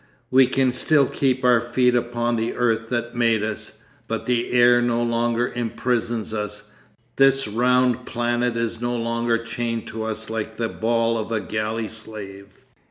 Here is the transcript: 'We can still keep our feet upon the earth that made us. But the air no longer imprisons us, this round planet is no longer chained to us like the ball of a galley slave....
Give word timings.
'We 0.31 0.47
can 0.47 0.71
still 0.71 1.05
keep 1.05 1.43
our 1.43 1.61
feet 1.61 1.93
upon 1.93 2.35
the 2.35 2.55
earth 2.55 2.89
that 2.89 3.13
made 3.15 3.43
us. 3.43 3.83
But 4.07 4.25
the 4.25 4.49
air 4.49 4.81
no 4.81 5.03
longer 5.03 5.51
imprisons 5.53 6.33
us, 6.33 6.63
this 7.17 7.47
round 7.47 8.07
planet 8.07 8.57
is 8.57 8.81
no 8.81 8.95
longer 8.97 9.37
chained 9.37 9.85
to 9.89 10.01
us 10.05 10.27
like 10.27 10.57
the 10.57 10.69
ball 10.69 11.19
of 11.19 11.31
a 11.31 11.39
galley 11.39 11.87
slave.... 11.87 12.63